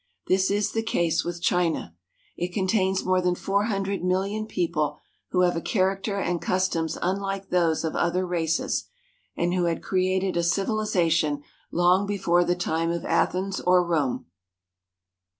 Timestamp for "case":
0.81-1.23